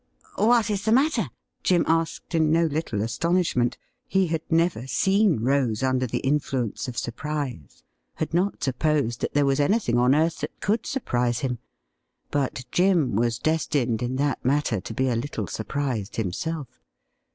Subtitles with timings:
[0.47, 1.29] 'What is the matter.?'
[1.63, 3.77] Jim asked, in no little astonish ment.
[4.07, 7.83] He had never seen Rose under the influence of surprise—
[8.19, 11.59] ^had not supposed that there was anything on earth that could surprise him.
[12.31, 16.81] But Jim was destined in that matter to be a little surprised himself.